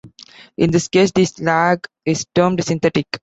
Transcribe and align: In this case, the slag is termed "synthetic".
In 0.57 0.71
this 0.71 0.87
case, 0.87 1.11
the 1.11 1.23
slag 1.25 1.87
is 2.05 2.25
termed 2.33 2.63
"synthetic". 2.65 3.19